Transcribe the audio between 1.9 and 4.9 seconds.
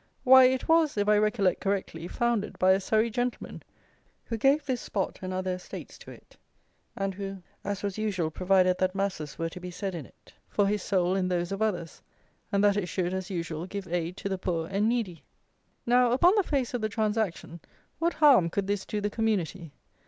founded by a Surrey gentleman, who gave this